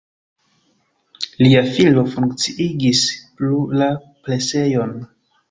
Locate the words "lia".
1.43-1.61